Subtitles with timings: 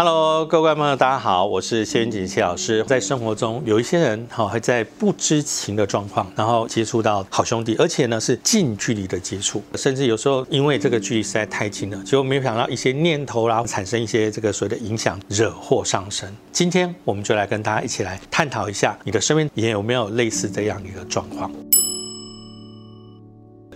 [0.00, 2.84] Hello，各位观众朋友，大家好，我是谢云锦谢老师。
[2.84, 16.32] 在生活中，有一些人哈还在不知情的状况，然后接触到好兄弟，而且呢是近距离的接触，甚至有时候因为这个距离实在太近了，结果没有想到一些念头啦，产生一些这个所谓的影响，惹祸上身。
[16.52, 21.50] 今天我们就来跟大家一起来探讨一下，你的身边也有没有类似这样一个状况。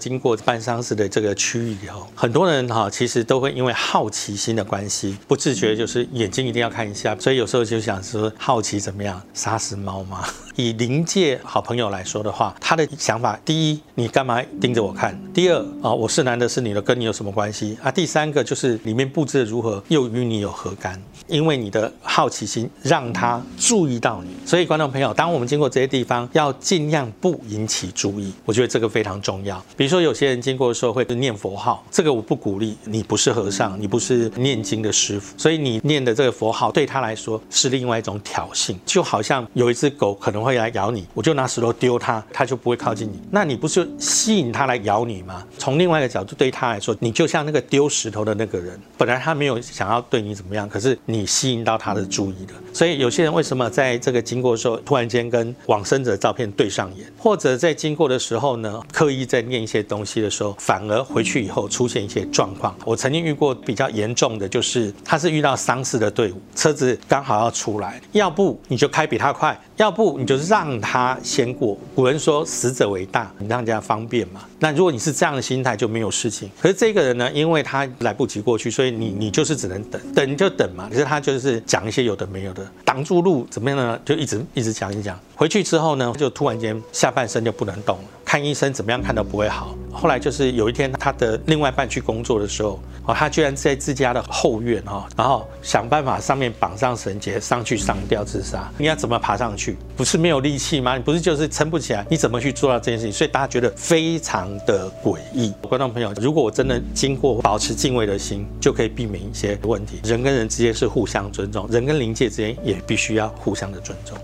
[0.02, 10.26] 经过半丧事的这个区域以后，很多人哈其实都会因为好奇心的关系，不自觉就是眼睛一定要看一下，所以有时候就想说好奇怎么样杀死猫吗？
[10.56, 15.18] 以临界好朋友来说的话，他的想法：第一，你干嘛盯着我看？
[15.32, 17.90] 第二，啊，我是男的，是女的，跟你有什么关系啊？
[17.90, 21.00] 第三个就是里面布置的如何，又与你有何干？
[21.26, 28.30] 因为你的好奇心让他注意到你，所以观众朋友，当我们经过这些地方，要尽量不引起注意。
[28.44, 29.64] 我觉得这个非常重要。
[29.74, 32.76] 比如说，有些人经过的时候会念佛号，这个我不鼓励。
[32.84, 40.41] 你不是和尚，你不是念经的师傅，所以你念的这个佛号对他来说是另外一种挑衅，就好像有一只狗可能。
[40.42, 43.20] 会来咬你，我就拿石头丢它，它就不会靠近你。
[43.30, 45.44] 那你不是吸引它来咬你吗？
[45.58, 52.54] 从另外一个角度，对他来说，你就像那个丢石头的那个人，本来他没有想要对你怎么样，可是你吸引到他的注意了。
[52.72, 62.74] 所以有些人为什么在这个经过的时候，突然间跟往生者照片对上眼，或者在经过的时候呢，刻意在念一些东西的时候，反而回去以后出现一些状况。
[62.84, 69.58] 我曾经遇过比较严重的，就是他是遇到丧事的队伍，车子刚好要出来，要不你就开比他快。
[69.82, 71.76] 要不你就让他先过。
[71.92, 74.42] 古人说死者为大，你让人家方便嘛。
[74.60, 76.48] 那如果你是这样的心态，就没有事情。
[76.60, 80.88] 可是这个人呢，因为他来不及过去，所以你你就是只能等，等就等嘛。
[80.88, 83.98] 可是他就是讲一些有的没有的，挡住路怎么样呢？
[84.04, 85.18] 就一直一直讲一讲。
[85.34, 88.04] 回去之后呢，就突然间下半身就不能动了。
[88.32, 89.76] 看医生怎么样看都不会好。
[89.92, 98.72] 后来就是有一天他的另外一半去工作的时候，哦，他居然在自家的后院哈，然后想办法上面绑上绳结上去上吊自杀。
[98.78, 99.76] 你要怎么爬上去？
[99.94, 100.96] 不是没有力气吗？
[100.96, 102.06] 你不是就是撑不起来？
[102.08, 103.12] 你怎么去做到这件事情？
[103.12, 105.52] 所以大家觉得非常的诡异。
[105.60, 110.00] 观众朋友，如果我真的经过保持敬畏的心，就可以避免一些问题。
[110.04, 114.16] 人跟人之间是互相尊重，人跟灵界之间也必须要互相的尊重。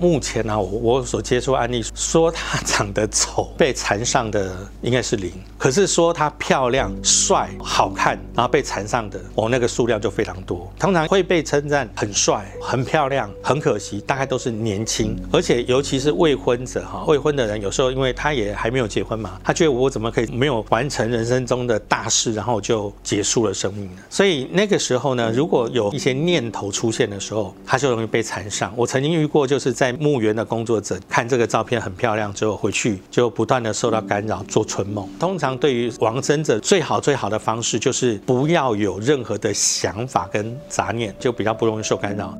[0.00, 5.30] 目前呢，我我所接触案例说他长得丑，被缠上的应该是零。
[5.58, 10.72] 可是说他漂亮、帅、好看，然后被缠上的，哦，那个数量就非常多。
[10.78, 24.02] 通常会被称赞很帅、很漂亮，很可惜，大概都是年轻，而且尤其是未婚者哈，未婚的人有时候因为他也还没有结婚嘛，他觉得我怎么可以没有完成人生中的大事，然后就结束了生命呢？
[24.08, 28.72] 所以那个时候呢，如果有一些念头出现的时候，他就容易被缠上。
[28.74, 35.08] 我曾经遇过，就是在墓园的工作者看这个照片很漂亮之后，回去就不断的受到干扰，做春梦。
[35.18, 42.36] 通常对于亡生者最好最好的方式就是不要有任何的想法跟杂念，就比较不容易受干扰。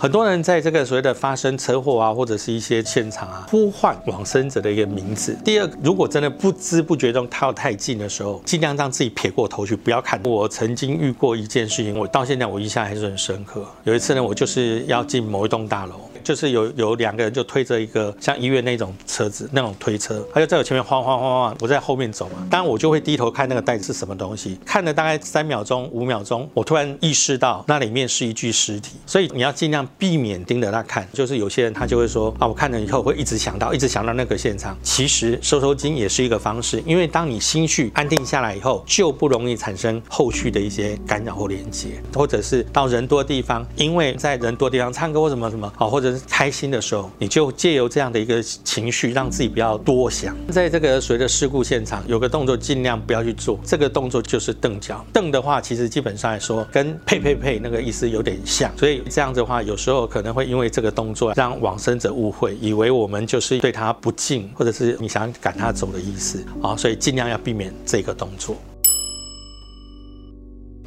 [0.00, 5.36] 很多人在这个所谓的发生车祸啊，或者是一些现场啊，呼唤往生者的一个名字。
[5.44, 10.18] 第二，如果真的不知不觉中靠太近的时候，尽量让自己撇过头去，不要看。
[10.24, 13.62] 我曾经遇过一件事情，我到现在我印象还是很深刻。
[13.84, 15.96] 有一次呢，我就是要进某一栋大楼。
[16.22, 22.46] 就是有有两个人就推着一个像医院那种车子那种推车，他就在我前面晃晃晃晃，我在后面走嘛。
[22.50, 28.96] 当然我就会低头看那个袋子是什么东西，看了大概三秒钟五秒钟，我突然意识到那里面是一具尸体。
[29.06, 31.08] 所以你要尽量避免盯着他看。
[31.12, 34.76] 就是有些人他就会说啊，我看了以后会一直想到，一直想到那个现场。
[34.82, 46.09] 其实收收筋也是一个方式，因为当你心绪安定下来以后，就不容易产生后续的一些干扰或连接，或者是到人多的地方，因为在人多地方唱歌或什么什么好，或者。
[46.28, 50.36] 开心的时候，你就借由这样的一个情绪，让自己不要多想。
[50.48, 53.58] 在这个随着事故现场，有个动作尽量不要去做。
[53.64, 55.04] 这个动作就是蹬脚。
[55.12, 58.70] 蹬的话，其实基本上来说，跟呸呸呸那个意思有点像。
[58.76, 66.76] 所以这样子的话，有时候可能会因为这个动作，让往生者误会，以为我们就是对他不敬，或者是你想赶他走的意思啊。
[66.76, 68.56] 所以尽量要避免这个动作。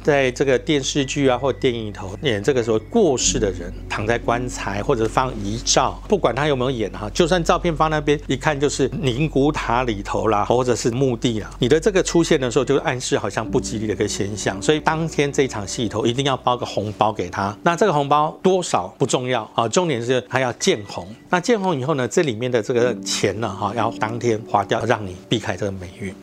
[0.04, 17.56] 在这个电视剧啊或电影里头演这个时候过世的人躺在棺材或者放遗照，不管他有没有演哈，就算照片放那边一看就是宁古塔里头啦，或者是墓地啦，你的这个出现的时候就暗示好像不吉利的一个现象，所以当天这场戏里头一定要包个红包给他。
[17.62, 21.08] 那这个红包多少不重要啊，重点是他要见红。
[21.30, 26.14] 那见红以后呢，这里面的这个钱呢哈，要当天花掉，让你避开这个霉运。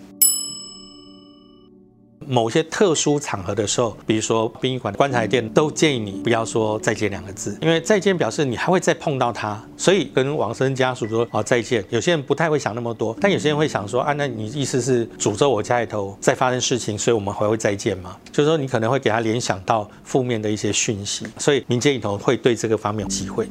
[2.27, 11.83] 某些特殊场合的时候，比如说殡仪馆、棺材店，都建议你不要说再见两个字，因为再见表示你还会再碰到他，所以跟往生家属说啊再见。
[11.89, 18.15] 有些人不太会想那么多，但有些人会想说啊，那你意思是诅咒我家里头再发生事情，所以我们还会再见吗？
[18.31, 23.47] 就是说你可能会给他联想到负面的一些讯息，所以民间里头会对这个方面有机会。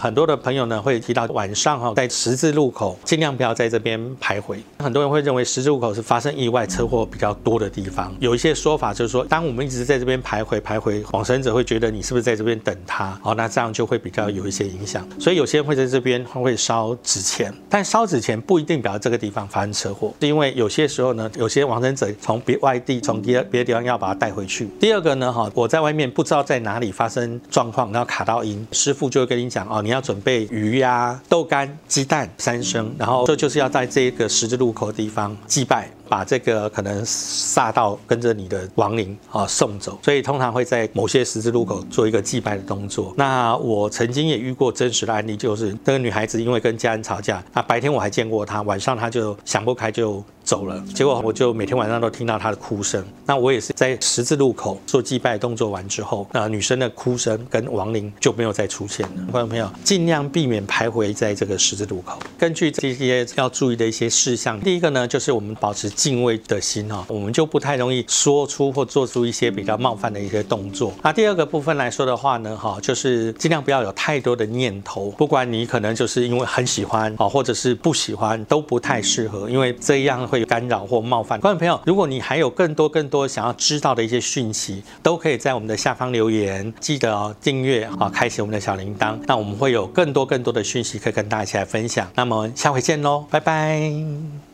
[0.00, 4.56] 很多的朋友呢会提到晚上哈，在十字路口尽量不要在这边徘徊。
[4.78, 8.10] 很多人会认为十字路口是发生意外车祸比较多的地方。
[8.18, 13.20] 有一些说法就是说，当我们一直在这边徘徊徘徊，往生者会觉得你是不是在这边等他？
[13.22, 15.06] 哦，那这样就会比较有一些影响。
[15.18, 24.66] 所以有些人会在这边他会烧纸钱，但烧纸钱不一定表示这个地方发生车祸，是因为有些时候呢，有些往生者从别外地从别别的地方要把它带回去。
[24.80, 29.89] 第二个呢，哈，我在外面不知道在哪里发生状况，然后卡到音，师傅就会跟你讲哦，你。
[29.90, 35.90] 你要准备鱼呀、豆干、鸡蛋三升，然后这就是要在这个十字路口的地方祭拜。
[36.10, 43.14] 把这个可能煞到跟着你的亡灵啊送走，所以通常会在某些十字路口做一个祭拜的动作。
[43.16, 50.82] 那我曾经也遇过真实的案例，就是那个女孩子因为跟家人吵架，那白天我还见过她，晚上她就想不开就走了。
[50.92, 53.04] 结果我就每天晚上都听到她的哭声。
[53.24, 59.22] 那我也是在十字路口做祭拜动作完之后，那女生的哭声跟亡灵就没有再出现了。
[59.30, 62.18] 观众朋友，尽量避免徘徊在这个十字路口。
[62.36, 65.88] 根据这些要注意的一些事项，第一个呢，就是我们保持。
[66.00, 70.94] 敬畏的心哈，我们就不太容易说出或做出一些比较冒犯的一些动作。
[71.02, 81.38] 那第二个部分来说的话呢，哈，就是尽量不要有太多的念头，不管你可能就是因为很喜欢啊，或者是不喜欢，都不太适合，因为这样会干扰或冒犯。
[81.38, 92.08] 观众朋友，如果你还有更多更多想要知道的一些讯息，都可以在我们的下方留言，记得哦订阅啊，开启我们的小铃铛，那我们会有更多更多的讯息可以跟大家一起来分享。
[92.14, 94.49] 那么下回见喽，拜拜。